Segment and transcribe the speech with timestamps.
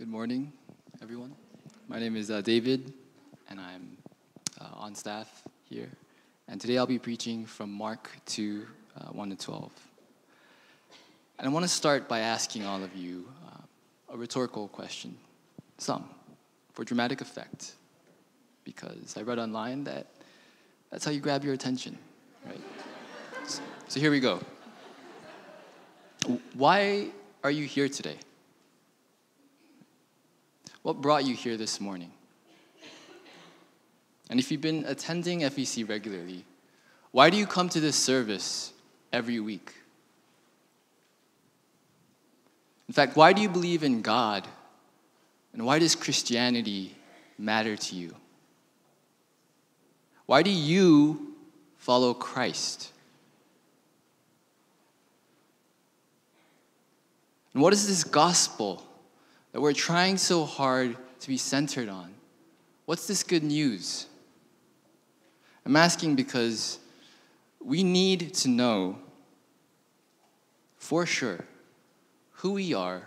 [0.00, 0.50] Good morning,
[1.02, 1.34] everyone.
[1.86, 2.94] My name is uh, David,
[3.50, 3.98] and I'm
[4.58, 5.90] uh, on staff here.
[6.48, 8.66] And today I'll be preaching from Mark 2
[8.96, 9.70] uh, 1 to 12.
[11.38, 15.14] And I want to start by asking all of you uh, a rhetorical question,
[15.76, 16.08] some,
[16.72, 17.72] for dramatic effect,
[18.64, 20.06] because I read online that
[20.90, 21.98] that's how you grab your attention,
[22.46, 22.62] right?
[23.44, 24.40] so, so here we go.
[26.54, 27.08] Why
[27.44, 28.16] are you here today?
[30.82, 32.10] What brought you here this morning?
[34.30, 36.44] And if you've been attending FEC regularly,
[37.10, 38.72] why do you come to this service
[39.12, 39.74] every week?
[42.88, 44.46] In fact, why do you believe in God?
[45.52, 46.96] And why does Christianity
[47.38, 48.14] matter to you?
[50.26, 51.34] Why do you
[51.76, 52.92] follow Christ?
[57.52, 58.86] And what is this gospel
[59.52, 62.14] that we're trying so hard to be centered on?
[62.86, 64.06] What's this good news?
[65.64, 66.78] I'm asking because
[67.60, 68.98] we need to know
[70.76, 71.44] for sure
[72.32, 73.02] who we are,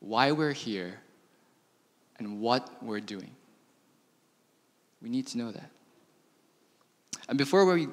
[0.00, 1.00] why we're here,
[2.18, 3.30] and what we're doing.
[5.00, 5.70] We need to know that.
[7.28, 7.88] And before we,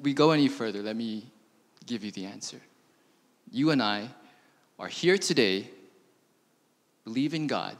[0.00, 1.30] we go any further, let me
[1.86, 2.60] give you the answer.
[3.50, 4.10] You and I
[4.78, 5.70] are here today,
[7.08, 7.74] believe in God.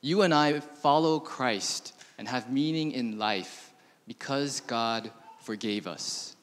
[0.00, 3.70] You and I follow Christ and have meaning in life
[4.08, 5.10] because God
[5.42, 6.34] forgave us.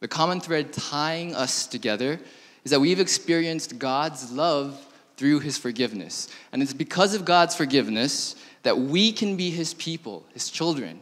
[0.00, 2.18] The common thread tying us together
[2.64, 4.82] is that we've experienced God's love
[5.18, 6.28] through his forgiveness.
[6.50, 11.00] And it's because of God's forgiveness that we can be his people, his children.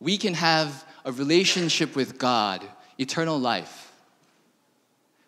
[0.00, 2.64] We can have a relationship with God,
[2.96, 3.92] eternal life.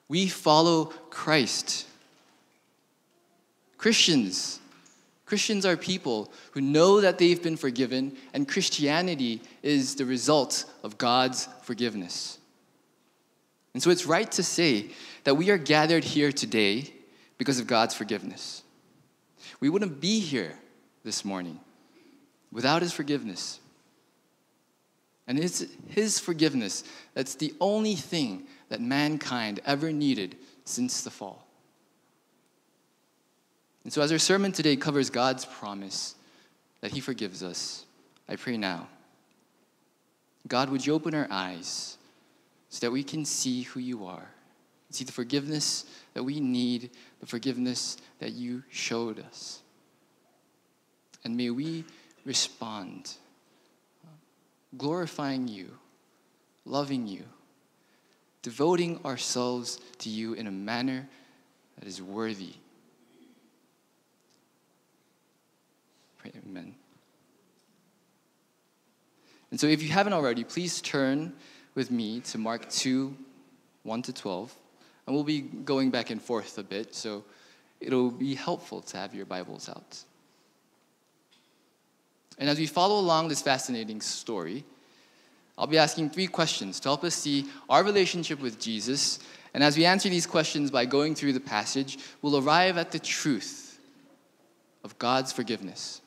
[0.08, 1.86] We follow Christ.
[3.80, 4.60] Christians,
[5.24, 10.98] Christians are people who know that they've been forgiven, and Christianity is the result of
[10.98, 12.36] God's forgiveness.
[13.72, 14.90] And so it's right to say
[15.24, 16.92] that we are gathered here today
[17.38, 18.62] because of God's forgiveness.
[19.60, 20.58] We wouldn't be here
[21.02, 21.58] this morning
[22.52, 23.60] without His forgiveness.
[25.26, 26.84] And it's His forgiveness
[27.14, 31.46] that's the only thing that mankind ever needed since the fall.
[33.84, 36.14] And so, as our sermon today covers God's promise
[36.80, 37.86] that He forgives us,
[38.28, 38.88] I pray now
[40.46, 41.98] God, would you open our eyes
[42.68, 44.28] so that we can see who you are,
[44.90, 49.60] see the forgiveness that we need, the forgiveness that you showed us.
[51.24, 51.84] And may we
[52.24, 53.14] respond,
[54.76, 55.70] glorifying you,
[56.64, 57.24] loving you,
[58.42, 61.08] devoting ourselves to you in a manner
[61.78, 62.54] that is worthy.
[66.20, 66.74] Pray, amen.
[69.50, 71.32] And so, if you haven't already, please turn
[71.74, 73.16] with me to Mark 2
[73.84, 74.54] 1 to 12.
[75.06, 77.24] And we'll be going back and forth a bit, so
[77.80, 80.04] it'll be helpful to have your Bibles out.
[82.38, 84.64] And as we follow along this fascinating story,
[85.56, 89.18] I'll be asking three questions to help us see our relationship with Jesus.
[89.54, 92.98] And as we answer these questions by going through the passage, we'll arrive at the
[92.98, 93.80] truth
[94.84, 96.02] of God's forgiveness.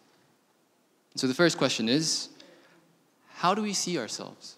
[1.16, 2.29] So the first question is
[3.35, 4.56] how do we see ourselves?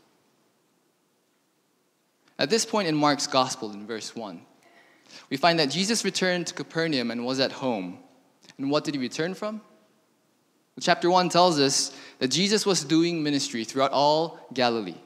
[2.38, 4.42] At this point in Mark's gospel, in verse 1,
[5.30, 8.00] we find that Jesus returned to Capernaum and was at home.
[8.58, 9.56] And what did he return from?
[9.56, 14.98] Well, chapter 1 tells us that Jesus was doing ministry throughout all Galilee.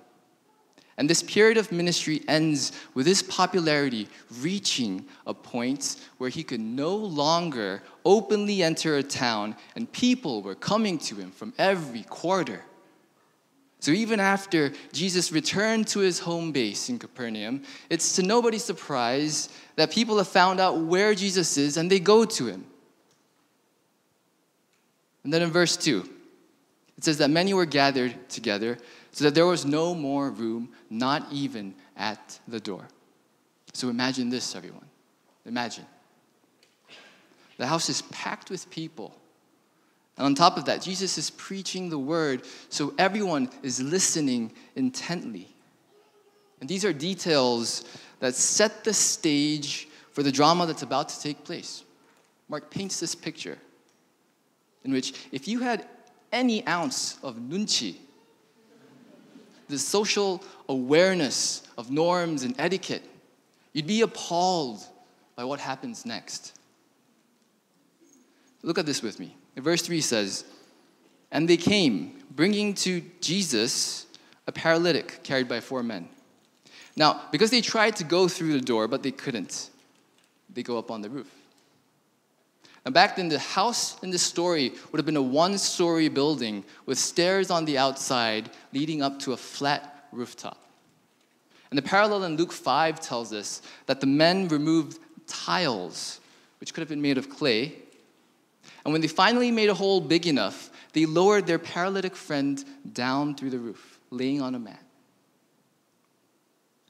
[1.00, 4.10] And this period of ministry ends with his popularity
[4.42, 10.56] reaching a point where he could no longer openly enter a town, and people were
[10.56, 12.66] coming to him from every quarter.
[13.80, 19.48] So even after Jesus returned to his home base in Capernaum, it's to nobody's surprise
[19.78, 22.66] that people have found out where Jesus is and they go to him.
[25.24, 26.10] And then in verse 2,
[26.98, 28.78] it says that many were gathered together
[29.12, 32.88] so that there was no more room, not even at the door.
[33.74, 34.86] So imagine this, everyone.
[35.46, 35.86] Imagine.
[37.58, 39.14] The house is packed with people
[40.20, 45.48] and on top of that, Jesus is preaching the word, so everyone is listening intently.
[46.60, 47.86] And these are details
[48.20, 51.86] that set the stage for the drama that's about to take place.
[52.50, 53.58] Mark paints this picture
[54.84, 55.88] in which if you had
[56.34, 57.96] any ounce of nunchi,
[59.70, 63.04] the social awareness of norms and etiquette,
[63.72, 64.82] you'd be appalled
[65.36, 66.60] by what happens next.
[68.62, 69.38] Look at this with me.
[69.56, 70.44] Verse 3 says,
[71.32, 74.06] And they came, bringing to Jesus
[74.48, 76.10] a paralytic carried by four men.
[76.96, 79.70] Now, because they tried to go through the door, but they couldn't,
[80.54, 81.32] they go up on the roof.
[82.86, 86.64] And back then, the house in this story would have been a one story building
[86.86, 90.58] with stairs on the outside leading up to a flat rooftop.
[91.70, 96.20] And the parallel in Luke 5 tells us that the men removed tiles,
[96.60, 97.76] which could have been made of clay.
[98.84, 103.36] And when they finally made a hole big enough, they lowered their paralytic friend down
[103.36, 104.84] through the roof, laying on a mat.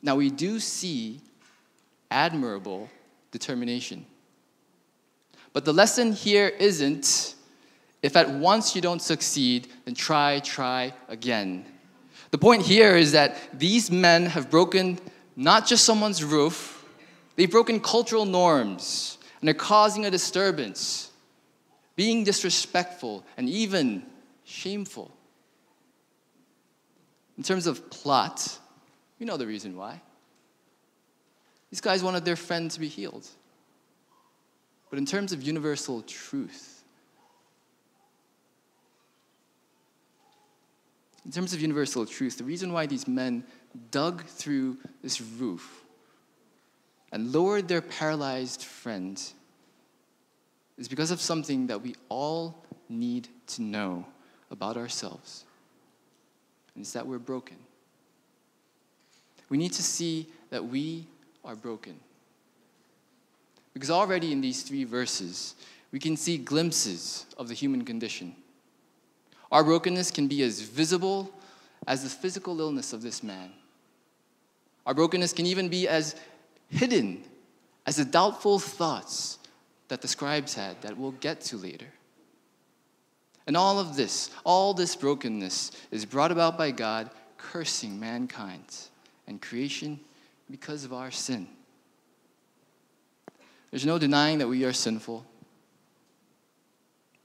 [0.02, 1.20] Now, we do see
[2.10, 2.90] admirable
[3.32, 4.06] determination.
[5.54, 7.36] But the lesson here isn't
[8.02, 11.66] if at once you don't succeed, then try, try again.
[12.32, 15.00] The point here is that these men have broken
[15.36, 16.86] not just someone's roof,
[17.36, 21.12] they've broken cultural norms and they're causing a disturbance,
[21.96, 24.04] being disrespectful and even
[24.44, 25.12] shameful.
[27.38, 28.60] In terms of plot,
[29.18, 30.02] you know the reason why.
[31.70, 33.28] These guys wanted their friend to be healed.
[34.90, 36.84] But in terms of universal truth,
[41.26, 43.44] in terms of universal truth, the reason why these men
[43.92, 45.84] dug through this roof
[47.12, 49.22] and lowered their paralyzed friend
[50.78, 54.06] is because of something that we all need to know
[54.50, 55.46] about ourselves.
[56.74, 57.58] And it's that we're broken.
[59.50, 61.06] We need to see that we
[61.44, 62.00] are broken.
[63.74, 65.56] Because already in these three verses,
[65.92, 68.36] we can see glimpses of the human condition.
[69.52, 71.32] Our brokenness can be as visible
[71.88, 73.52] as the physical illness of this man.
[74.86, 76.16] Our brokenness can even be as
[76.70, 77.24] hidden
[77.86, 79.40] as the doubtful thoughts
[79.88, 81.88] that the scribes had that we'll get to later.
[83.48, 88.64] And all of this, all this brokenness is brought about by God cursing mankind
[89.26, 90.00] and creation
[90.52, 91.48] because of our sin.
[93.72, 95.26] There's no denying that we are sinful.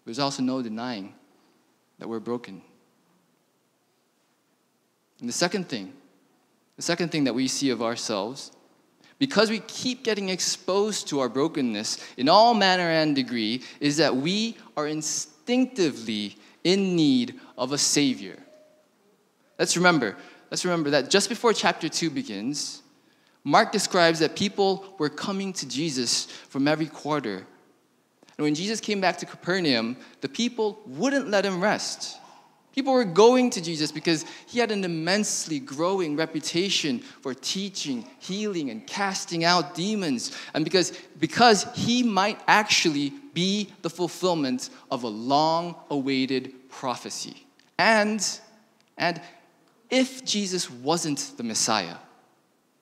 [0.05, 1.15] There's also no denying
[1.99, 2.61] that we're broken.
[5.21, 5.93] And the second thing,
[6.77, 8.53] the second thing that we see of ourselves,
[9.19, 14.15] because we keep getting exposed to our brokenness in all manner and degree, is that
[14.15, 18.37] we are instinctively in need of a Savior.
[19.59, 20.17] Let's remember,
[20.51, 22.83] let's remember that just before chapter 2 begins,
[23.45, 27.47] Mark describes that people were coming to Jesus from every quarter
[28.37, 32.19] and when Jesus came back to Capernaum, the people wouldn't let him rest.
[32.75, 38.71] People were going to Jesus because he had an immensely growing reputation for teaching, healing,
[38.71, 40.37] and casting out demons.
[40.55, 47.47] And because, because he might actually be the fulfillment of a long awaited prophecy.
[47.79, 48.27] And,
[48.99, 49.21] and
[49.91, 51.97] if Jesus wasn't the Messiah,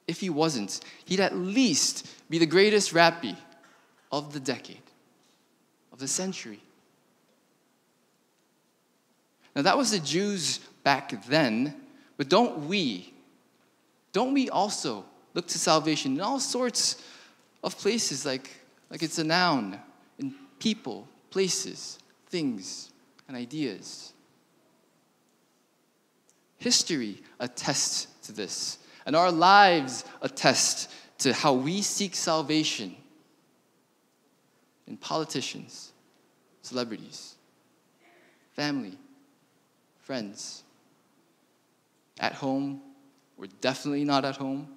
[0.07, 3.33] if he wasn't, he'd at least be the greatest rabbi
[4.11, 4.83] of the decade
[5.93, 6.61] of the century.
[9.55, 11.75] Now, that was the Jews back then,
[12.17, 13.13] but don't we,
[14.13, 15.05] don't we also
[15.35, 17.03] look to salvation in all sorts
[17.63, 18.51] of places, like,
[18.91, 19.79] like it's a noun,
[20.19, 22.91] in people, places, things,
[23.29, 24.13] and ideas?
[26.59, 32.97] History attests to this, and our lives attest to how we seek salvation
[34.87, 35.93] in politicians,
[36.63, 37.37] celebrities,
[38.53, 38.99] family,
[40.01, 40.65] friends.
[42.19, 42.81] At home,
[43.37, 44.69] we're definitely not at home.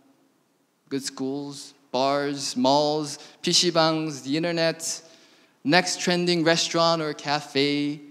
[0.90, 5.02] Good schools, bars, malls, PCbangs, the internet,
[5.64, 8.02] next trending restaurant or cafe,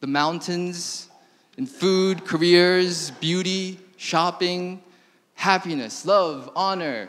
[0.00, 1.08] the mountains,
[1.56, 4.82] in food, careers, beauty, shopping,
[5.34, 7.08] happiness, love, honor,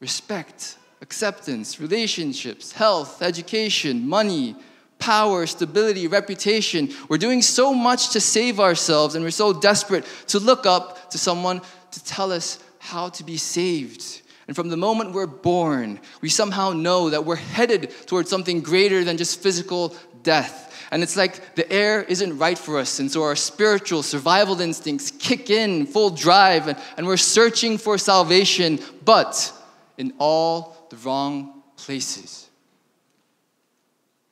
[0.00, 4.56] respect, acceptance, relationships, health, education, money,
[4.98, 6.90] power, stability, reputation.
[7.08, 11.18] We're doing so much to save ourselves, and we're so desperate to look up to
[11.18, 14.22] someone to tell us how to be saved.
[14.46, 19.04] And from the moment we're born, we somehow know that we're headed towards something greater
[19.04, 20.62] than just physical death.
[20.90, 22.98] And it's like the air isn't right for us.
[22.98, 27.96] And so our spiritual survival instincts kick in full drive, and, and we're searching for
[27.98, 29.52] salvation, but
[29.96, 32.48] in all the wrong places.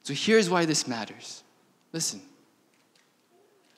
[0.03, 1.45] So here's why this matters.
[1.93, 2.21] Listen.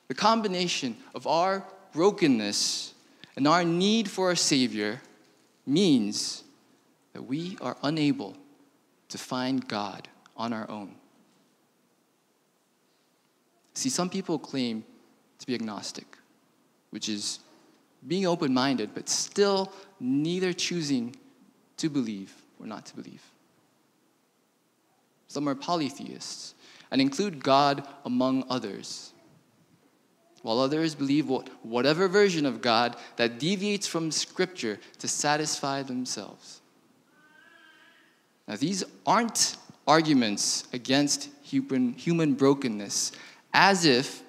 [0.07, 2.93] The combination of our brokenness
[3.35, 5.01] and our need for a Savior
[5.65, 6.43] means
[7.13, 8.35] that we are unable
[9.09, 10.07] to find God
[10.37, 10.95] on our own.
[13.75, 14.83] See, some people claim
[15.39, 16.17] to be agnostic,
[16.89, 17.39] which is
[18.07, 21.15] being open minded, but still neither choosing
[21.77, 23.21] to believe or not to believe.
[25.27, 26.55] Some are polytheists
[26.91, 29.11] and include God among others,
[30.43, 31.29] while others believe
[31.63, 36.61] whatever version of God that deviates from Scripture to satisfy themselves.
[38.47, 43.11] Now, these aren't arguments against human, human brokenness,
[43.55, 44.21] as if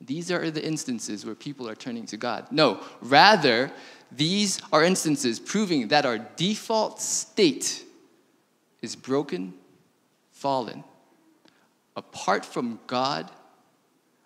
[0.00, 2.50] these are the instances where people are turning to God.
[2.50, 3.70] No, rather,
[4.10, 7.84] these are instances proving that our default state
[8.80, 9.52] is broken,
[10.32, 10.84] fallen,
[11.96, 13.30] apart from God,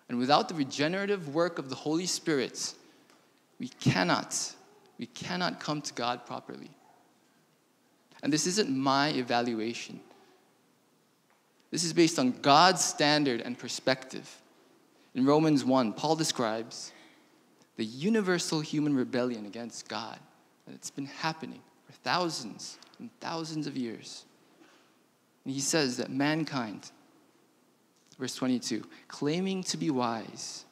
[0.07, 2.73] and without the regenerative work of the Holy Spirit,
[3.59, 4.53] we cannot,
[4.97, 6.71] we cannot come to God properly.
[8.23, 9.99] And this isn't my evaluation.
[11.71, 14.29] This is based on God's standard and perspective.
[15.15, 16.91] In Romans 1, Paul describes
[17.77, 20.19] the universal human rebellion against God.
[20.73, 24.25] It's been happening for thousands and thousands of years.
[25.43, 26.91] And he says that mankind,
[28.19, 30.65] verse 22, claiming to be wise,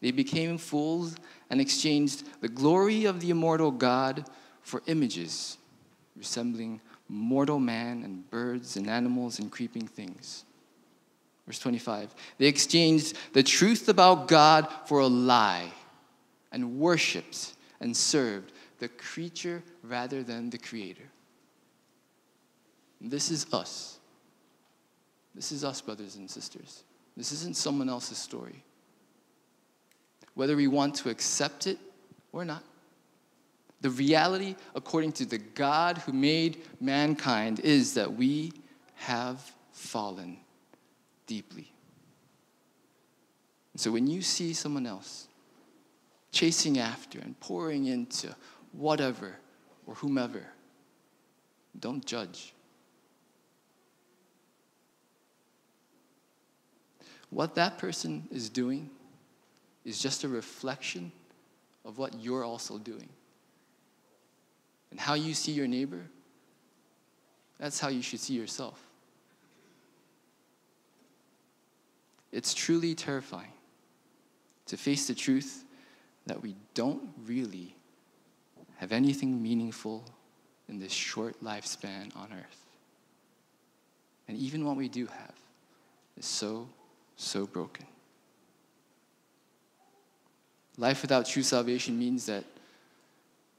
[0.00, 1.16] they became fools
[1.48, 4.26] and exchanged the glory of the immortal God
[4.62, 5.56] for images
[6.16, 6.80] resembling
[7.12, 10.44] mortal man and birds and animals and creeping things.
[11.46, 15.70] Verse 25 They exchanged the truth about God for a lie
[16.50, 21.04] and worshiped and served the creature rather than the creator.
[23.00, 23.98] This is us.
[25.34, 26.84] This is us, brothers and sisters.
[27.16, 28.62] This isn't someone else's story.
[30.34, 31.78] Whether we want to accept it
[32.32, 32.62] or not.
[33.82, 38.52] The reality, according to the God who made mankind, is that we
[38.94, 40.38] have fallen
[41.26, 41.72] deeply.
[43.72, 45.26] And so when you see someone else
[46.30, 48.34] chasing after and pouring into
[48.70, 49.34] whatever
[49.86, 50.46] or whomever,
[51.78, 52.54] don't judge.
[57.30, 58.90] What that person is doing
[59.84, 61.10] is just a reflection
[61.84, 63.08] of what you're also doing.
[64.92, 66.02] And how you see your neighbor,
[67.58, 68.78] that's how you should see yourself.
[72.30, 73.52] It's truly terrifying
[74.66, 75.64] to face the truth
[76.26, 77.74] that we don't really
[78.76, 80.04] have anything meaningful
[80.68, 82.66] in this short lifespan on earth.
[84.28, 85.34] And even what we do have
[86.18, 86.68] is so,
[87.16, 87.86] so broken.
[90.76, 92.44] Life without true salvation means that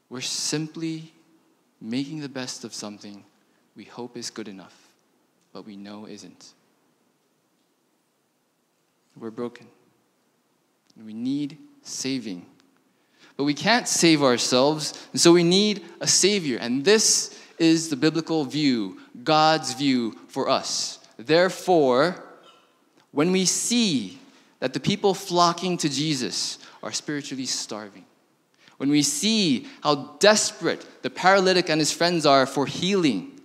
[0.08, 1.13] we're simply
[1.84, 3.24] making the best of something
[3.76, 4.74] we hope is good enough,
[5.52, 6.54] but we know isn't.
[9.16, 9.66] We're broken.
[11.04, 12.46] We need saving.
[13.36, 16.58] But we can't save ourselves, and so we need a Savior.
[16.58, 21.00] And this is the biblical view, God's view for us.
[21.16, 22.24] Therefore,
[23.12, 24.18] when we see
[24.60, 28.04] that the people flocking to Jesus are spiritually starving,
[28.84, 33.40] when we see how desperate the paralytic and his friends are for healing,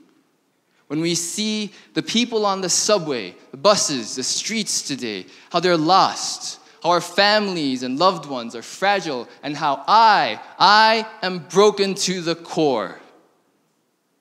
[0.87, 5.77] when we see the people on the subway, the buses, the streets today, how they're
[5.77, 11.95] lost, how our families and loved ones are fragile, and how I, I am broken
[11.95, 12.99] to the core.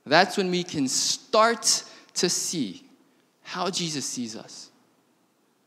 [0.06, 1.82] That's when we can start
[2.14, 2.84] to see
[3.42, 4.70] how Jesus sees us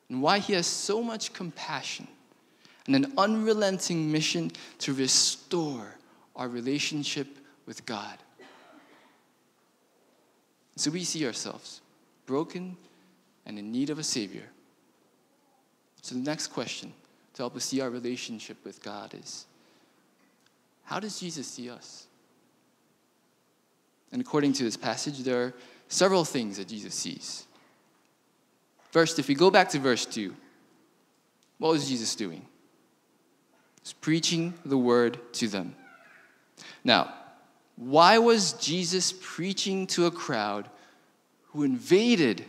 [0.07, 2.07] and why he has so much compassion
[2.93, 5.95] and an unrelenting mission to restore
[6.35, 7.27] our relationship
[7.65, 8.17] with God.
[10.75, 11.79] So we see ourselves
[12.25, 12.75] broken
[13.45, 14.43] and in need of a Savior.
[16.01, 16.91] So the next question
[17.35, 19.45] to help us see our relationship with God is
[20.83, 22.07] how does Jesus see us?
[24.11, 25.53] And according to this passage, there are
[25.87, 27.45] several things that Jesus sees.
[28.89, 30.35] First, if we go back to verse 2,
[31.57, 32.45] what was Jesus doing?
[33.83, 35.75] Was preaching the word to them.
[36.83, 37.13] Now,
[37.75, 40.69] why was Jesus preaching to a crowd
[41.47, 42.45] who invaded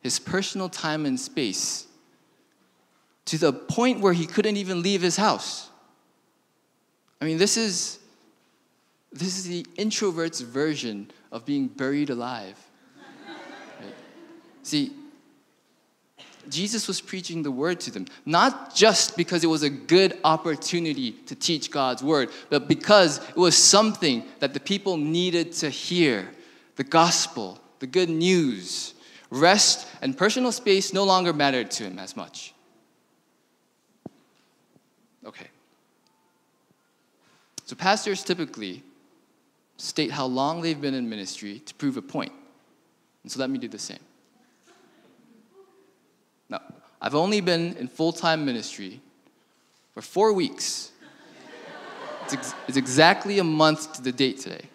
[0.00, 1.86] his personal time and space
[3.26, 5.70] to the point where he couldn't even leave his house?
[7.20, 7.98] I mean, this is
[9.12, 12.58] this is the introvert's version of being buried alive.
[13.80, 13.94] Right?
[14.62, 14.92] See,
[16.50, 21.12] Jesus was preaching the word to them, not just because it was a good opportunity
[21.12, 26.30] to teach God's word, but because it was something that the people needed to hear
[26.76, 28.94] the gospel, the good news.
[29.30, 32.54] Rest and personal space no longer mattered to him as much.
[35.24, 35.48] Okay.
[37.64, 38.84] So, pastors typically
[39.76, 42.32] state how long they've been in ministry to prove a point.
[43.24, 43.98] And so, let me do the same.
[47.00, 49.00] I've only been in full time ministry
[49.94, 50.92] for four weeks.
[52.24, 54.66] It's, ex- it's exactly a month to the date today.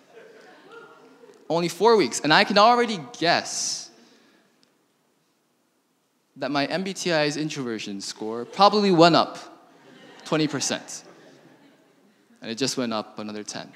[1.50, 2.22] Only four weeks.
[2.22, 3.90] And I can already guess
[6.38, 9.38] that my MBTI's introversion score probably went up
[10.26, 11.04] 20%.
[12.42, 13.70] And it just went up another 10.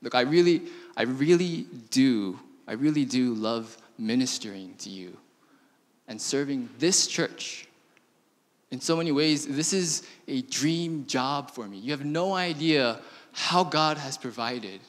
[0.00, 0.62] Look, I really,
[0.96, 5.16] I really do, I really do love ministering to you
[6.08, 7.66] and serving this church.
[8.70, 11.78] In so many ways, this is a dream job for me.
[11.78, 13.00] You have no idea
[13.32, 14.80] how God has provided.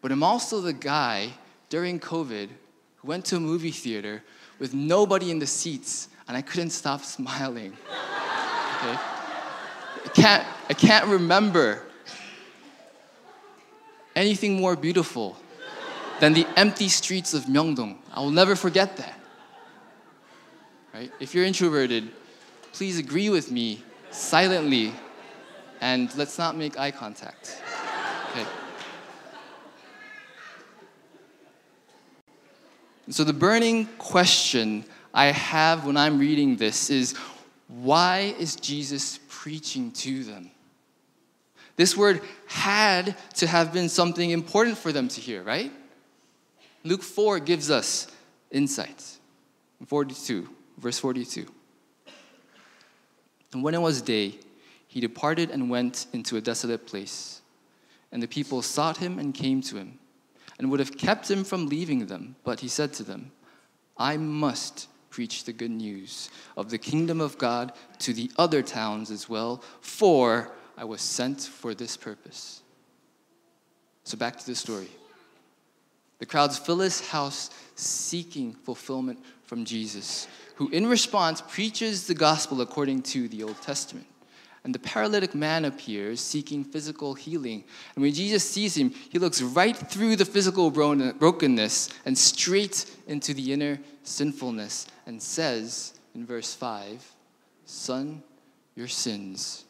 [0.00, 1.30] But I'm also the guy
[1.68, 2.48] during COVID
[2.96, 4.22] who went to a movie theater
[4.58, 7.72] with nobody in the seats, and I couldn't stop smiling.
[7.72, 8.98] Okay?
[10.04, 11.82] I can't, I can't remember
[14.14, 15.36] anything more beautiful
[16.20, 17.96] than the empty streets of Myeongdong.
[18.12, 19.18] I will never forget that.
[20.94, 21.10] Right?
[21.18, 22.08] If you're introverted,
[22.72, 23.82] please agree with me
[24.12, 24.92] silently
[25.80, 27.60] and let's not make eye contact.
[28.30, 28.46] Okay.
[33.10, 37.16] So, the burning question I have when I'm reading this is
[37.66, 40.52] why is Jesus preaching to them?
[41.74, 45.72] This word had to have been something important for them to hear, right?
[46.84, 48.06] Luke 4 gives us
[48.52, 49.18] insight.
[49.86, 51.46] 42, verse 42.
[53.52, 54.38] And when it was day,
[54.88, 57.40] he departed and went into a desolate place.
[58.12, 59.98] And the people sought him and came to him,
[60.58, 62.36] and would have kept him from leaving them.
[62.44, 63.32] But he said to them,
[63.96, 69.10] I must preach the good news of the kingdom of God to the other towns
[69.10, 72.62] as well, for I was sent for this purpose.
[74.02, 74.88] So back to the story.
[76.18, 82.60] The crowds fill his house seeking fulfillment from Jesus, who in response preaches the gospel
[82.60, 84.06] according to the Old Testament.
[84.64, 87.64] And the paralytic man appears seeking physical healing.
[87.94, 93.34] And when Jesus sees him, he looks right through the physical brokenness and straight into
[93.34, 97.12] the inner sinfulness and says in verse 5
[97.66, 98.22] Son,
[98.74, 99.64] your sins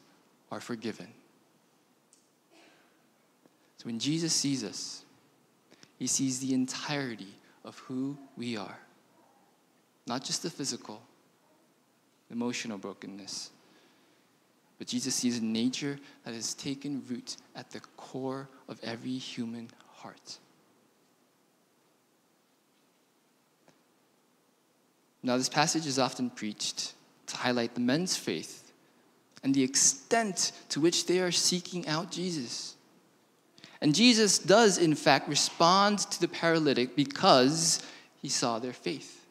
[0.50, 1.08] are forgiven.
[3.78, 5.04] So when Jesus sees us,
[5.98, 8.78] he sees the entirety of who we are,
[10.06, 11.02] not just the physical,
[12.30, 13.50] emotional brokenness.
[14.78, 19.70] But Jesus sees a nature that has taken root at the core of every human
[19.94, 20.38] heart.
[25.22, 26.92] Now, this passage is often preached
[27.28, 28.72] to highlight the men's faith
[29.42, 32.74] and the extent to which they are seeking out Jesus.
[33.80, 37.82] And Jesus does, in fact, respond to the paralytic because
[38.20, 39.23] he saw their faith.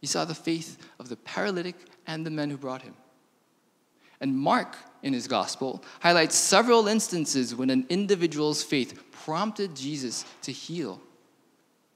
[0.00, 2.94] He saw the faith of the paralytic and the men who brought him.
[4.20, 10.52] And Mark, in his gospel, highlights several instances when an individual's faith prompted Jesus to
[10.52, 11.00] heal.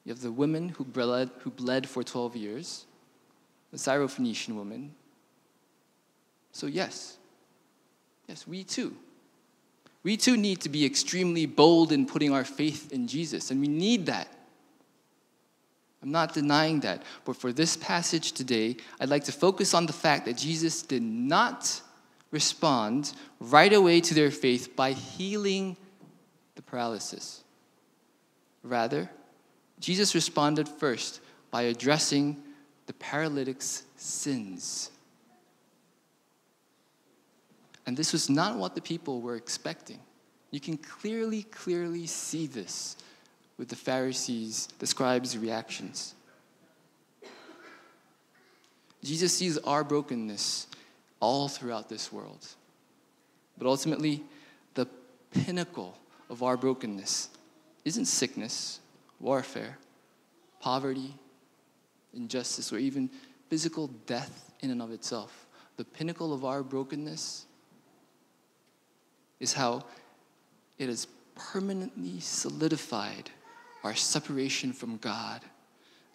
[0.04, 2.86] You have the women who bled, who bled for 12 years,
[3.70, 4.94] the Syrophoenician woman.
[6.52, 7.16] So, yes,
[8.28, 8.96] yes, we too.
[10.02, 13.68] We too need to be extremely bold in putting our faith in Jesus, and we
[13.68, 14.28] need that.
[16.04, 17.02] I'm not denying that.
[17.24, 21.02] But for this passage today, I'd like to focus on the fact that Jesus did
[21.02, 21.80] not
[22.30, 25.78] respond right away to their faith by healing
[26.56, 27.42] the paralysis.
[28.62, 29.08] Rather,
[29.80, 32.36] Jesus responded first by addressing
[32.84, 34.90] the paralytic's sins.
[37.86, 40.00] And this was not what the people were expecting.
[40.50, 42.96] You can clearly, clearly see this
[43.58, 46.14] with the Pharisees, the scribes' reactions.
[49.02, 50.66] Jesus sees our brokenness
[51.20, 52.46] all throughout this world.
[53.58, 54.24] But ultimately,
[54.74, 54.86] the
[55.30, 55.96] pinnacle
[56.30, 57.28] of our brokenness
[57.84, 58.80] isn't sickness,
[59.20, 59.78] warfare,
[60.60, 61.14] poverty,
[62.14, 63.10] injustice, or even
[63.50, 65.46] physical death in and of itself.
[65.76, 67.46] The pinnacle of our brokenness
[69.38, 69.84] is how
[70.78, 73.30] it has permanently solidified
[73.84, 75.42] our separation from God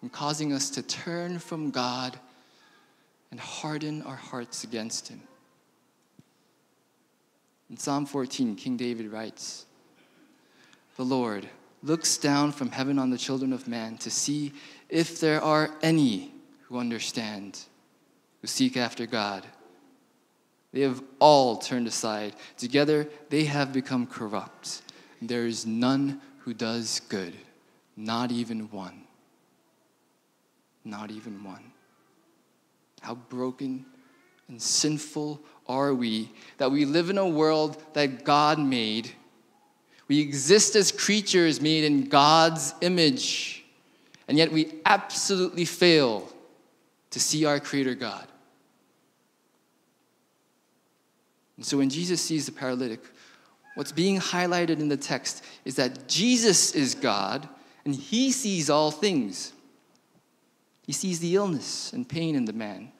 [0.02, 2.18] and causing us to turn from God
[3.30, 5.22] and harden our hearts against Him.
[7.70, 9.66] In Psalm 14, King David writes
[10.96, 11.48] The Lord
[11.82, 14.52] looks down from heaven on the children of man to see
[14.88, 17.58] if there are any who understand.
[18.40, 19.46] who seek after God.
[20.72, 22.34] They have all turned aside.
[22.56, 24.82] Together they have become corrupt.
[25.20, 27.34] There is none who does good,
[28.00, 29.02] not even one.
[30.84, 31.72] Not even one.
[33.02, 33.84] How broken
[34.48, 39.12] and sinful are we that we live in a world that God made?
[40.08, 43.64] We exist as creatures made in God's image,
[44.26, 46.26] and yet we absolutely fail
[47.10, 48.26] to see our Creator God.
[51.58, 53.00] And so when Jesus sees the paralytic,
[53.74, 57.48] what's being highlighted in the text is that Jesus is God
[57.90, 59.52] and he sees all things.
[60.86, 62.92] He sees the illness and pain in the man,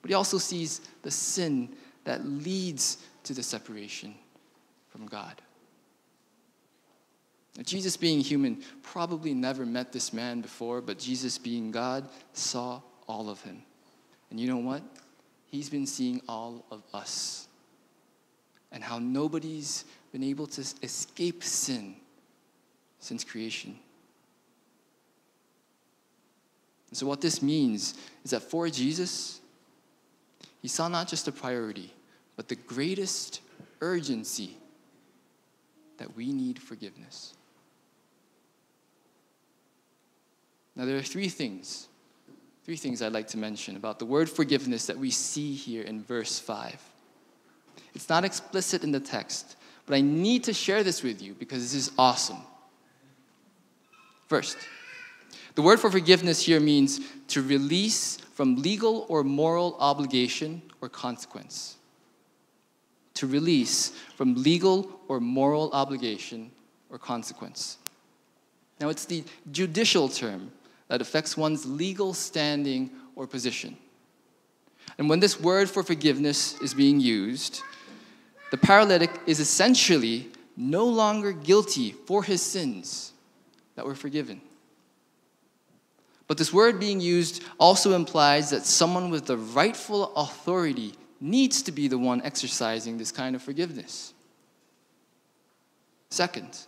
[0.00, 1.68] but he also sees the sin
[2.04, 4.14] that leads to the separation
[4.88, 5.42] from God.
[7.58, 12.80] Now, Jesus, being human, probably never met this man before, but Jesus, being God, saw
[13.06, 13.62] all of him.
[14.30, 14.82] And you know what?
[15.48, 17.46] He's been seeing all of us
[18.72, 21.96] and how nobody's been able to escape sin
[23.00, 23.78] since creation.
[26.94, 29.40] And so, what this means is that for Jesus,
[30.62, 31.92] he saw not just a priority,
[32.36, 33.40] but the greatest
[33.80, 34.56] urgency
[35.96, 37.34] that we need forgiveness.
[40.76, 41.88] Now, there are three things,
[42.64, 46.00] three things I'd like to mention about the word forgiveness that we see here in
[46.00, 46.80] verse 5.
[47.96, 51.60] It's not explicit in the text, but I need to share this with you because
[51.60, 52.38] this is awesome.
[54.28, 54.58] First,
[55.54, 61.76] the word for forgiveness here means to release from legal or moral obligation or consequence.
[63.14, 66.50] To release from legal or moral obligation
[66.90, 67.78] or consequence.
[68.80, 70.50] Now, it's the judicial term
[70.88, 73.76] that affects one's legal standing or position.
[74.98, 77.62] And when this word for forgiveness is being used,
[78.50, 83.12] the paralytic is essentially no longer guilty for his sins
[83.76, 84.40] that were forgiven.
[86.26, 91.72] But this word being used also implies that someone with the rightful authority needs to
[91.72, 94.14] be the one exercising this kind of forgiveness.
[96.10, 96.58] Second,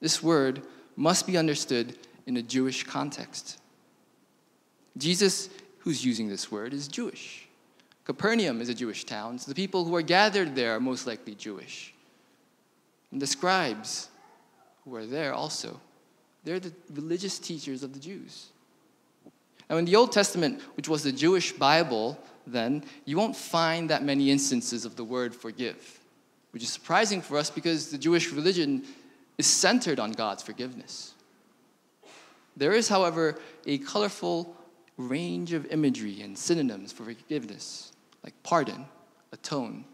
[0.00, 0.62] this word
[0.96, 3.58] must be understood in a Jewish context.
[4.96, 7.48] Jesus, who's using this word, is Jewish.
[8.04, 11.34] Capernaum is a Jewish town, so the people who are gathered there are most likely
[11.34, 11.94] Jewish.
[13.10, 14.08] And the scribes
[14.84, 15.80] who are there also,
[16.48, 18.46] they're the religious teachers of the Jews.
[19.68, 24.02] Now, in the Old Testament, which was the Jewish Bible then, you won't find that
[24.02, 26.00] many instances of the word forgive,
[26.52, 28.82] which is surprising for us because the Jewish religion
[29.36, 31.12] is centered on God's forgiveness.
[32.56, 34.56] There is, however, a colorful
[34.96, 37.92] range of imagery and synonyms for forgiveness
[38.24, 38.86] like pardon,
[39.32, 39.84] atone,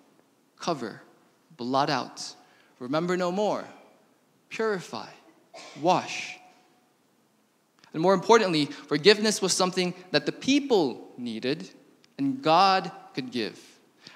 [0.61, 1.03] cover,
[1.57, 2.33] blot out,
[2.79, 3.65] remember no more,
[4.51, 5.09] purify,
[5.81, 6.34] wash.
[7.95, 11.71] And more importantly, forgiveness was something that the people needed
[12.19, 13.59] and God could give.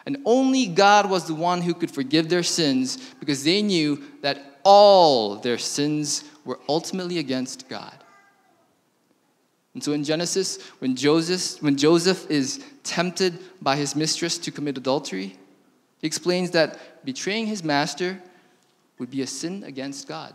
[0.05, 4.61] And only God was the one who could forgive their sins because they knew that
[4.65, 7.95] all their sins were ultimately against God.
[9.75, 14.77] And so in Genesis, when Joseph, when Joseph is tempted by his mistress to commit
[14.77, 15.37] adultery,
[16.01, 18.21] he explains that betraying his master
[18.99, 20.35] would be a sin against God.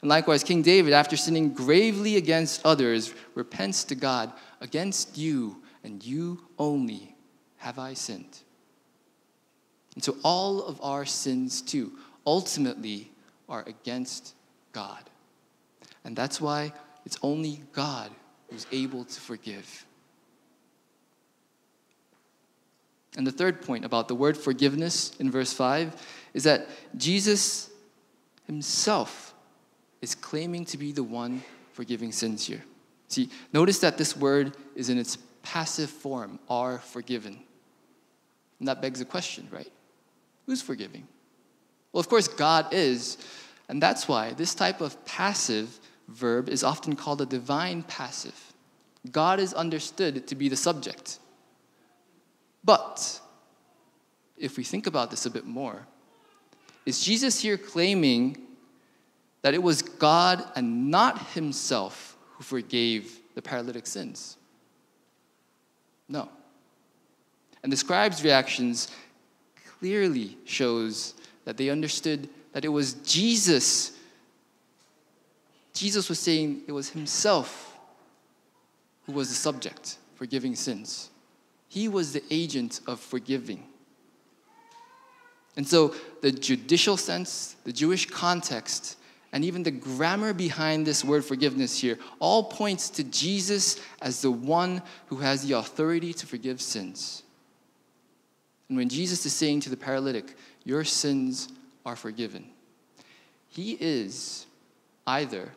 [0.00, 6.04] And likewise, King David, after sinning gravely against others, repents to God, Against you and
[6.04, 7.16] you only
[7.56, 8.38] have I sinned.
[9.94, 11.92] And so all of our sins, too,
[12.26, 13.10] ultimately
[13.48, 14.34] are against
[14.72, 15.02] God.
[16.04, 16.72] And that's why
[17.04, 18.10] it's only God
[18.50, 19.86] who's able to forgive.
[23.16, 25.96] And the third point about the word forgiveness in verse 5
[26.34, 27.70] is that Jesus
[28.46, 29.29] himself
[30.00, 32.62] is claiming to be the one forgiving sins here.
[33.08, 37.38] See, notice that this word is in its passive form, are forgiven.
[38.58, 39.70] And that begs a question, right?
[40.46, 41.06] Who's forgiving?
[41.92, 43.18] Well, of course, God is.
[43.68, 48.38] And that's why this type of passive verb is often called a divine passive.
[49.10, 51.18] God is understood to be the subject.
[52.62, 53.20] But
[54.36, 55.86] if we think about this a bit more,
[56.84, 58.36] is Jesus here claiming
[59.42, 64.36] that it was God and not himself who forgave the paralytic sins?
[66.08, 66.28] No.
[67.62, 68.90] And the scribes' reactions
[69.78, 73.92] clearly shows that they understood that it was Jesus
[75.72, 77.78] Jesus was saying it was himself
[79.06, 81.10] who was the subject forgiving sins.
[81.68, 83.66] He was the agent of forgiving.
[85.56, 88.98] And so, the judicial sense, the Jewish context,
[89.32, 94.30] and even the grammar behind this word forgiveness here all points to Jesus as the
[94.30, 97.22] one who has the authority to forgive sins.
[98.68, 101.48] And when Jesus is saying to the paralytic, Your sins
[101.84, 102.46] are forgiven,
[103.48, 104.46] he is
[105.06, 105.50] either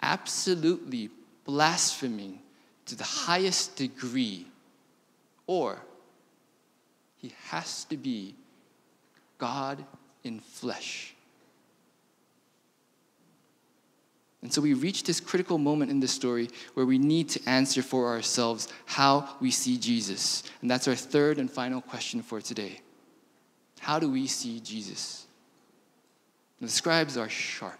[0.00, 1.10] absolutely
[1.44, 2.38] blaspheming
[2.86, 4.46] to the highest degree,
[5.46, 5.78] or
[7.16, 8.34] he has to be
[9.38, 9.84] God
[10.24, 11.15] in flesh.
[14.42, 17.82] And so we reach this critical moment in the story where we need to answer
[17.82, 20.42] for ourselves how we see Jesus.
[20.60, 22.80] And that's our third and final question for today.
[23.80, 25.22] How do we see Jesus?
[26.58, 27.78] the scribes are sharp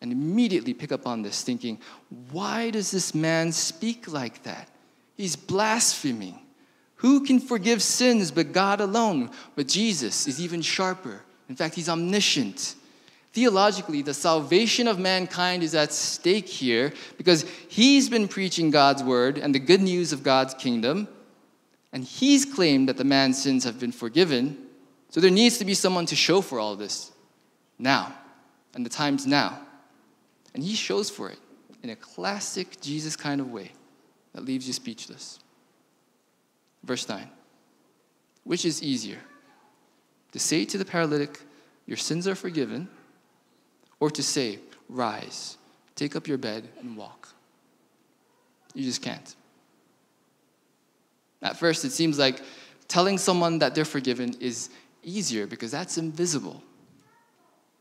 [0.00, 1.78] and immediately pick up on this, thinking,
[2.30, 4.68] why does this man speak like that?
[5.16, 6.38] He's blaspheming.
[6.96, 9.30] Who can forgive sins but God alone?
[9.54, 11.22] But Jesus is even sharper.
[11.48, 12.74] In fact, he's omniscient.
[13.36, 19.36] Theologically, the salvation of mankind is at stake here because he's been preaching God's word
[19.36, 21.06] and the good news of God's kingdom,
[21.92, 24.56] and he's claimed that the man's sins have been forgiven.
[25.10, 27.12] So there needs to be someone to show for all this
[27.78, 28.14] now,
[28.74, 29.60] and the time's now.
[30.54, 31.38] And he shows for it
[31.82, 33.72] in a classic Jesus kind of way
[34.32, 35.40] that leaves you speechless.
[36.84, 37.28] Verse 9
[38.44, 39.18] Which is easier?
[40.32, 41.42] To say to the paralytic,
[41.84, 42.88] Your sins are forgiven,
[44.00, 45.56] or to say, Rise,
[45.94, 47.28] take up your bed, and walk?
[48.74, 49.34] You just can't.
[51.42, 52.40] At first, it seems like
[52.88, 54.70] telling someone that they're forgiven is
[55.02, 56.62] easier because that's invisible.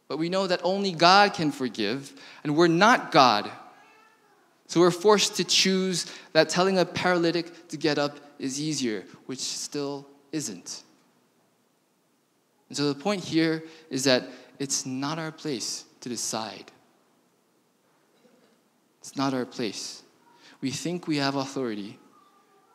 [0.08, 3.50] But we know that only God can forgive, and we're not God.
[4.68, 9.40] So we're forced to choose that telling a paralytic to get up is easier, which
[9.40, 10.84] still isn't.
[12.70, 14.28] And so the point here is that
[14.60, 16.72] it's not our place to decide.
[19.00, 20.04] It's not our place.
[20.62, 21.98] We think we have authority,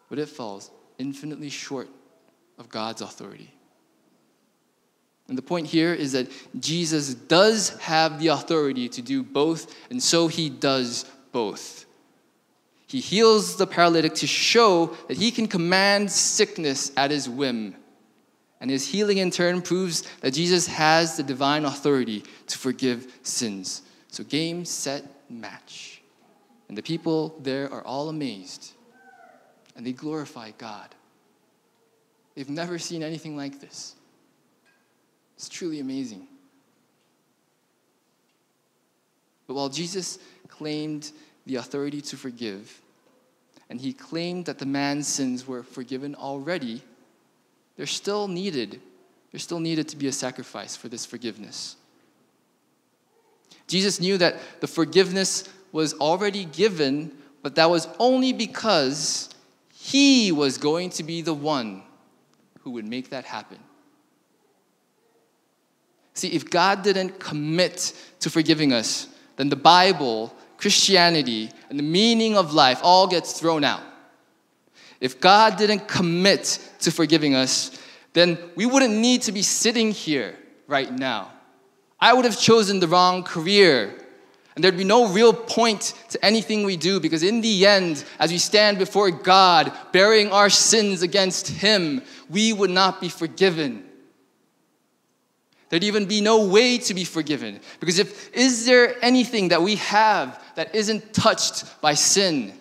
[0.09, 1.89] but it falls infinitely short
[2.59, 3.55] of God's authority.
[5.29, 6.27] And the point here is that
[6.59, 11.87] Jesus does have the authority to do both, and so he does both.
[12.89, 17.77] He heals the paralytic to show that he can command sickness at his whim.
[18.61, 23.83] And his healing in turn proves that Jesus has the divine authority to forgive sins.
[24.09, 26.03] So, game, set, match.
[26.69, 28.73] And the people there are all amazed
[29.77, 30.95] and they glorify God.
[32.35, 33.95] They've never seen anything like this.
[35.37, 36.27] It's truly amazing.
[39.47, 40.19] But while Jesus
[40.49, 41.13] claimed
[41.47, 42.81] the authority to forgive,
[43.69, 46.83] and he claimed that the man's sins were forgiven already,
[47.81, 48.79] there still needed,
[49.33, 51.77] there still needed to be a sacrifice for this forgiveness.
[53.69, 59.31] Jesus knew that the forgiveness was already given, but that was only because
[59.73, 61.83] he was going to be the one
[62.61, 63.59] who would make that happen.
[66.13, 72.37] See, if God didn't commit to forgiving us, then the Bible, Christianity, and the meaning
[72.37, 73.81] of life all gets thrown out.
[75.01, 77.77] If God didn't commit to forgiving us,
[78.13, 80.37] then we wouldn't need to be sitting here
[80.67, 81.33] right now.
[81.99, 83.97] I would have chosen the wrong career.
[84.55, 88.31] And there'd be no real point to anything we do because, in the end, as
[88.31, 93.85] we stand before God, bearing our sins against Him, we would not be forgiven.
[95.69, 97.61] There'd even be no way to be forgiven.
[97.79, 102.53] Because if is there anything that we have that isn't touched by sin?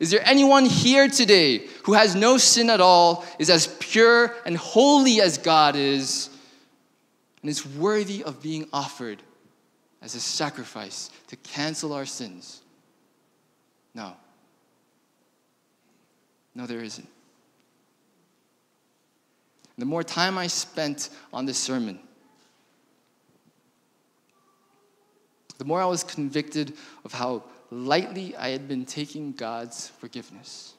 [0.00, 4.56] Is there anyone here today who has no sin at all, is as pure and
[4.56, 6.30] holy as God is,
[7.42, 9.22] and is worthy of being offered
[10.02, 12.60] as a sacrifice to cancel our sins?
[13.94, 14.14] No.
[16.54, 17.08] No, there isn't.
[19.76, 21.98] The more time I spent on this sermon,
[25.58, 30.74] the more I was convicted of how lightly I had been taking God's forgiveness.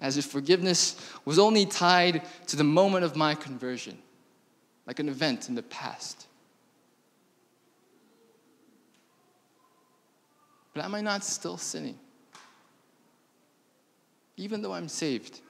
[0.00, 3.98] As if forgiveness was only tied to the moment of my conversion,
[4.86, 6.26] like an event in the past.
[10.74, 11.98] But am I not still sinning?
[14.36, 15.40] Even though I'm saved?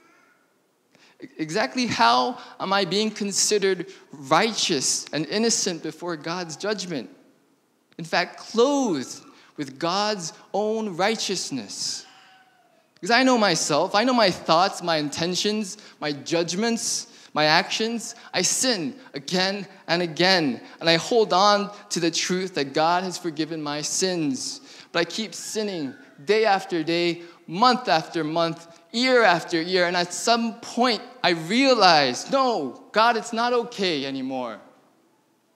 [1.36, 7.10] Exactly how am I being considered righteous and innocent before God's judgment?
[7.98, 9.22] In fact, clothed
[9.56, 12.06] with God's own righteousness.
[12.94, 18.14] Because I know myself, I know my thoughts, my intentions, my judgments, my actions.
[18.32, 23.18] I sin again and again, and I hold on to the truth that God has
[23.18, 24.60] forgiven my sins.
[24.90, 30.12] But I keep sinning day after day, month after month, year after year, and at
[30.12, 34.58] some point I realize no, God, it's not okay anymore.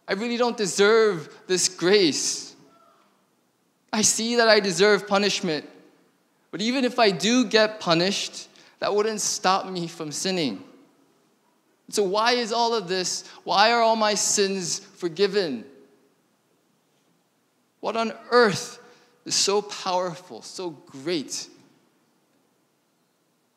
[0.07, 2.55] I really don't deserve this grace.
[3.93, 5.69] I see that I deserve punishment.
[6.51, 10.62] But even if I do get punished, that wouldn't stop me from sinning.
[11.88, 13.29] So, why is all of this?
[13.45, 15.65] Why are all my sins forgiven?
[17.81, 18.79] What on earth
[19.25, 21.49] is so powerful, so great?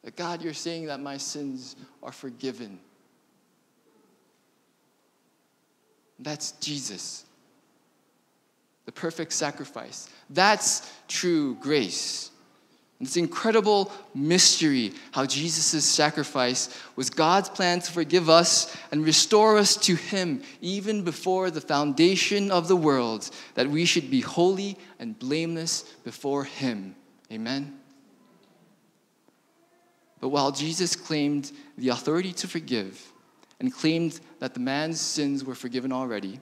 [0.04, 2.80] That God, you're saying that my sins are forgiven.
[6.20, 7.26] That's Jesus,
[8.86, 10.10] the perfect sacrifice.
[10.30, 12.32] That's true grace.
[13.02, 19.76] It's incredible mystery how Jesus' sacrifice was God's plan to forgive us and restore us
[19.78, 25.20] to Him even before the foundation of the world, that we should be holy and
[25.20, 26.96] blameless before Him.
[27.32, 27.78] Amen.
[30.22, 33.12] But while Jesus claimed the authority to forgive
[33.60, 36.40] and claimed that the man's sins were forgiven already,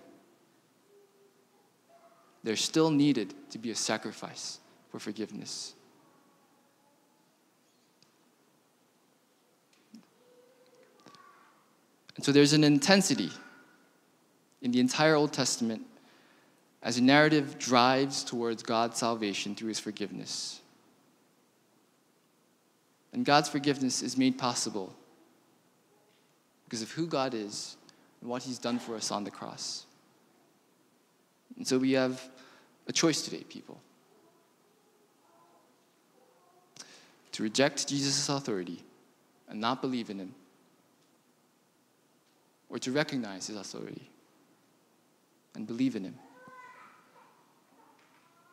[2.43, 5.73] there still needed to be a sacrifice for forgiveness.
[12.15, 13.31] And so there's an intensity
[14.61, 15.81] in the entire Old Testament
[16.81, 20.59] as a narrative drives towards God's salvation through his forgiveness.
[23.13, 24.93] And God's forgiveness is made possible
[26.73, 27.77] because of who God is
[28.19, 29.85] and what he's done for us on the cross.
[31.55, 32.19] And so we have
[32.87, 33.79] a choice today, people.
[37.33, 38.81] To reject Jesus' authority
[39.47, 40.33] and not believe in him
[42.71, 44.09] or to recognize his authority
[45.53, 46.15] and believe in him.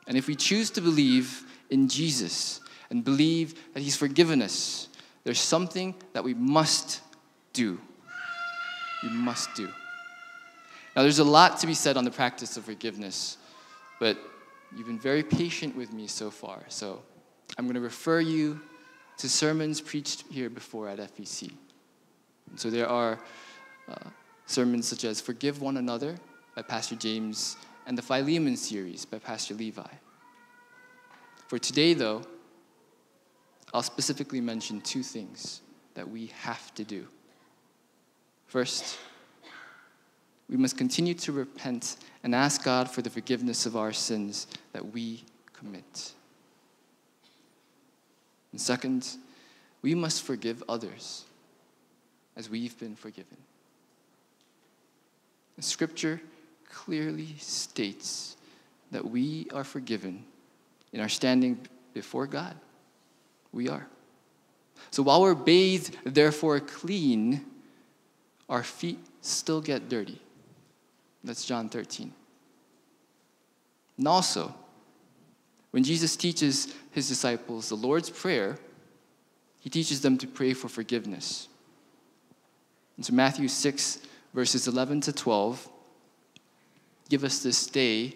[0.07, 4.91] And if we choose to believe in Jesus and believe that he's forgiven us,
[5.25, 7.01] there's something that we must
[7.55, 7.81] do.
[9.03, 9.69] We must do.
[10.97, 13.39] Now, there's a lot to be said on the practice of forgiveness,
[14.01, 14.19] but
[14.77, 16.63] you've been very patient with me so far.
[16.69, 17.03] So
[17.57, 18.61] I'm going to refer you
[19.19, 21.53] to sermons preached here before at FEC.
[22.57, 23.19] so there are
[23.89, 24.11] uh,
[24.47, 26.17] sermons such as Forgive One Another
[26.57, 29.87] by Pastor James and the Philemon series by Pastor Levi.
[31.49, 32.23] For today, though,
[33.75, 35.61] I'll specifically mention two things
[35.95, 37.07] that we have to do.
[38.51, 38.99] First,
[40.49, 44.93] we must continue to repent and ask God for the forgiveness of our sins that
[44.93, 46.13] we commit.
[48.51, 49.09] And second,
[49.83, 51.27] we must forgive others
[52.37, 53.37] as we've been forgiven.
[55.55, 56.21] The scripture
[56.69, 58.37] clearly states
[58.91, 60.25] that we are forgiven
[60.93, 62.57] in our standing before God.
[63.53, 63.87] We are.
[64.91, 67.47] So while we're bathed, therefore clean,
[68.51, 70.21] our feet still get dirty.
[71.25, 72.13] That's John 13.
[73.97, 74.55] And also,
[75.71, 78.59] when Jesus teaches his disciples the Lord's Prayer,
[79.61, 81.49] he teaches them to pray for forgiveness.
[82.97, 84.01] And so Matthew 6,
[84.35, 85.69] verses 11 to 12.
[87.09, 88.15] Give us this day.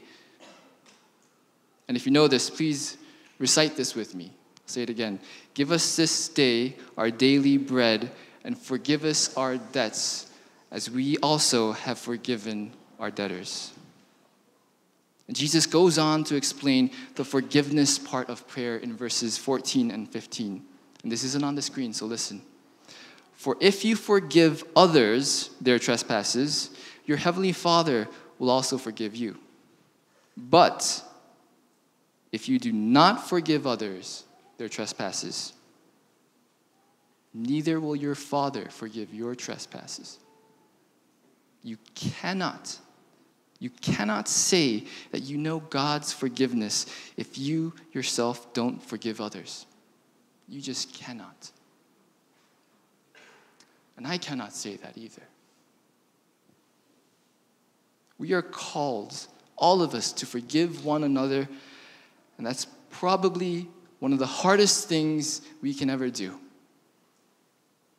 [1.86, 2.96] And if you know this, please
[3.38, 4.32] recite this with me.
[4.66, 5.20] Say it again.
[5.52, 8.10] Give us this day our daily bread,
[8.44, 10.26] and forgive us our debts,
[10.70, 13.72] as we also have forgiven our debtors.
[15.26, 20.08] And Jesus goes on to explain the forgiveness part of prayer in verses 14 and
[20.08, 20.62] 15.
[21.02, 22.42] And this isn't on the screen, so listen.
[23.32, 26.70] For if you forgive others their trespasses,
[27.06, 28.08] your heavenly Father
[28.38, 29.38] will also forgive you.
[30.36, 31.02] But
[32.32, 34.24] if you do not forgive others
[34.58, 35.52] their trespasses,
[37.34, 40.18] neither will your Father forgive your trespasses.
[41.62, 42.78] You cannot,
[43.58, 49.66] you cannot say that you know God's forgiveness if you yourself don't forgive others.
[50.48, 51.50] You just cannot.
[53.96, 55.22] And I cannot say that either.
[58.18, 59.26] We are called,
[59.56, 61.48] all of us, to forgive one another,
[62.38, 63.68] and that's probably
[63.98, 66.38] one of the hardest things we can ever do.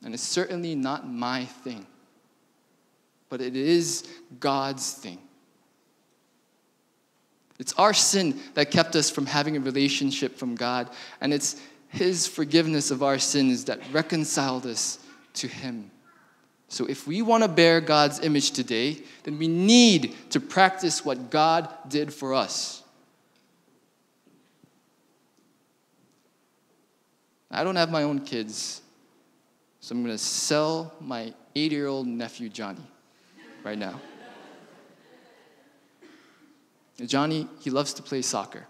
[0.06, 1.86] And it's certainly not my thing,
[3.28, 4.08] but it is
[4.40, 5.18] God's thing.
[7.58, 10.92] It's our sin that kept us from having a relationship from God,
[11.22, 15.00] and it's His forgiveness of our sins that reconciled us
[15.36, 15.90] to Him.
[16.68, 21.32] So, if we want to bear God's image today, then we need to practice what
[21.32, 22.84] God did for us.
[27.50, 28.82] I don't have my own kids,
[29.86, 32.82] so I'm going to sell my eight year old nephew, Johnny,
[33.64, 34.02] right now.
[37.06, 38.66] Johnny, he loves to play soccer.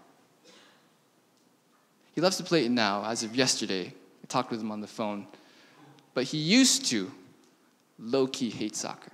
[2.14, 3.86] He loves to play it now, as of yesterday.
[3.86, 5.26] I talked with him on the phone.
[6.12, 7.10] But he used to
[7.98, 9.12] low key hate soccer,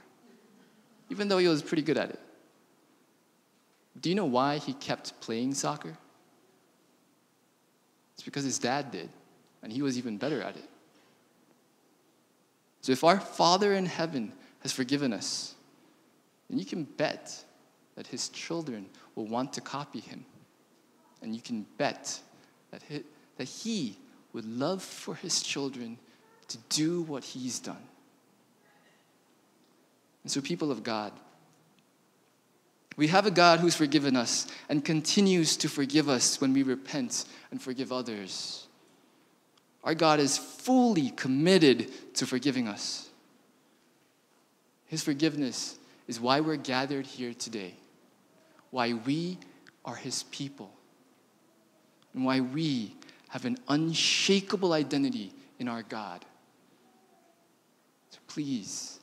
[1.08, 2.20] even though he was pretty good at it.
[4.00, 5.96] Do you know why he kept playing soccer?
[8.14, 9.08] It's because his dad did,
[9.62, 10.68] and he was even better at it.
[12.82, 15.54] So if our Father in heaven has forgiven us,
[16.50, 17.44] then you can bet
[17.94, 20.24] that his children will want to copy him.
[21.22, 22.20] And you can bet
[22.70, 23.02] that he,
[23.36, 23.96] that he
[24.32, 25.98] would love for his children
[26.48, 27.82] to do what he's done.
[30.24, 31.12] And so, people of God,
[32.96, 37.24] we have a God who's forgiven us and continues to forgive us when we repent
[37.50, 38.66] and forgive others.
[39.84, 43.08] Our God is fully committed to forgiving us.
[44.86, 47.74] His forgiveness is why we're gathered here today,
[48.70, 49.38] why we
[49.84, 50.72] are His people,
[52.14, 52.94] and why we
[53.30, 56.24] have an unshakable identity in our God.
[58.10, 59.00] So please,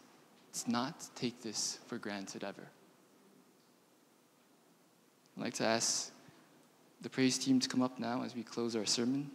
[0.50, 2.68] let's not take this for granted ever.
[5.36, 6.12] I'd like to ask
[7.02, 9.32] the praise team to come up now as we close our sermon.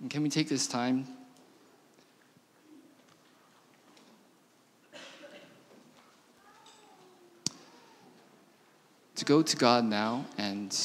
[0.00, 1.06] And can we take this time
[9.16, 10.76] to go to God now and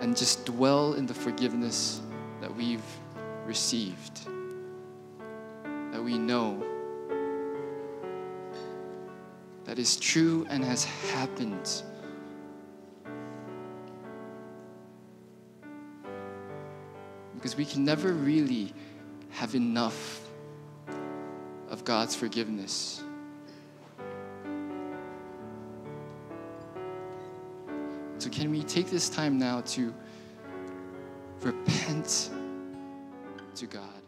[0.00, 2.02] and just dwell in the forgiveness
[2.42, 2.84] that we've
[3.46, 4.20] received.
[5.92, 6.62] That we know
[9.64, 11.82] that is true and has happened
[17.44, 18.72] because we can never really
[19.28, 20.26] have enough
[21.68, 23.02] of God's forgiveness.
[28.16, 29.92] So, can we take this time now to
[31.42, 32.30] repent
[33.56, 34.03] to God?